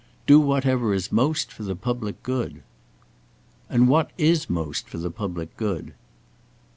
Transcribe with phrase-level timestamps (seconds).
[0.25, 2.63] Do whatever is most for the public good."
[3.69, 5.93] "And what is most for the public good?"